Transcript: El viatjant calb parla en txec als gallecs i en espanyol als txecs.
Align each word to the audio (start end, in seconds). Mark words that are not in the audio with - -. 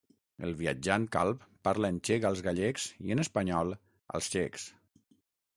El 0.45 0.53
viatjant 0.61 1.05
calb 1.15 1.43
parla 1.69 1.91
en 1.95 2.01
txec 2.09 2.25
als 2.31 2.41
gallecs 2.49 2.89
i 3.09 3.15
en 3.17 3.23
espanyol 3.27 3.73
als 4.17 4.33
txecs. 4.37 4.69